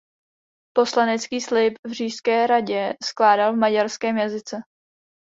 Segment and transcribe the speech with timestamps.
[0.77, 4.57] Poslanecký slib v Říšské radě skládal v maďarském jazyce.